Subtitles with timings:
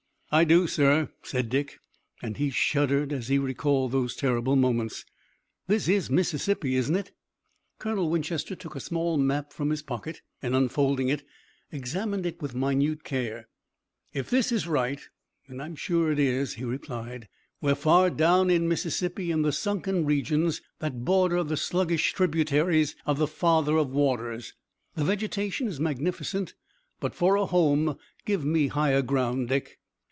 [0.33, 1.81] "I do, sir," said Dick
[2.23, 5.03] and he shuddered as he recalled those terrible moments.
[5.67, 7.11] "This is Mississippi, isn't it?"
[7.79, 11.23] Colonel Winchester took a small map from his pocket, and, unfolding it,
[11.69, 13.49] examined it with minute care.
[14.13, 15.01] "If this is right,
[15.49, 17.27] and I'm sure it is," he replied,
[17.59, 23.17] "we're far down in Mississippi in the sunken regions that border the sluggish tributaries of
[23.17, 24.53] the Father of Waters.
[24.95, 26.53] The vegetation is magnificent,
[27.01, 29.79] but for a home give me higher ground, Dick."